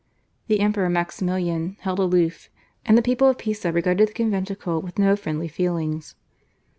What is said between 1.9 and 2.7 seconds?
aloof,